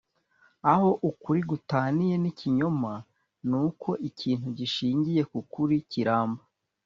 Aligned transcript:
aho 0.71 0.89
ukuri 1.09 1.41
gutaniye 1.49 2.15
n'ikinyoma 2.19 2.93
ni 3.49 3.55
uko 3.65 3.89
ikintu 4.09 4.47
gishingiye 4.57 5.21
ku 5.31 5.39
kuri 5.53 5.75
kiramba 5.91 6.41